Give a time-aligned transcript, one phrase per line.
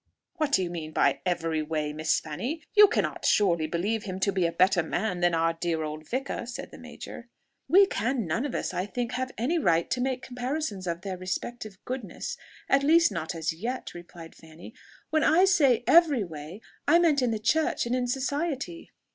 [0.37, 2.63] "What do you mean by every way, Miss Fanny?
[2.73, 6.47] you cannot surely believe him to be a better man than our dear old vicar?"
[6.47, 7.27] said the major.
[7.67, 11.17] "We can none of us, I think, have any right to make comparisons of their
[11.19, 12.35] respective goodness
[12.67, 14.73] at least not as yet," replied Fanny.
[15.11, 18.89] "When I said every way, I meant in the church and in society."